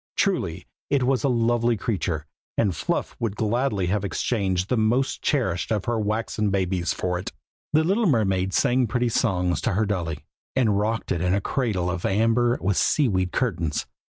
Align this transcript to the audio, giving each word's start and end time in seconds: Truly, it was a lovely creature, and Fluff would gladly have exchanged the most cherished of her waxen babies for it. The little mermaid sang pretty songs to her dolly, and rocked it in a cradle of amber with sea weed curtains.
Truly, 0.15 0.65
it 0.89 1.03
was 1.03 1.23
a 1.23 1.29
lovely 1.29 1.77
creature, 1.77 2.25
and 2.57 2.75
Fluff 2.75 3.15
would 3.19 3.35
gladly 3.35 3.85
have 3.85 4.03
exchanged 4.03 4.67
the 4.67 4.75
most 4.75 5.21
cherished 5.21 5.69
of 5.71 5.85
her 5.85 5.99
waxen 5.99 6.49
babies 6.49 6.91
for 6.91 7.19
it. 7.19 7.31
The 7.73 7.83
little 7.83 8.07
mermaid 8.07 8.51
sang 8.51 8.87
pretty 8.87 9.09
songs 9.09 9.61
to 9.61 9.73
her 9.73 9.85
dolly, 9.85 10.25
and 10.55 10.79
rocked 10.79 11.11
it 11.11 11.21
in 11.21 11.35
a 11.35 11.39
cradle 11.39 11.91
of 11.91 12.03
amber 12.03 12.57
with 12.59 12.77
sea 12.77 13.07
weed 13.09 13.31
curtains. 13.31 13.85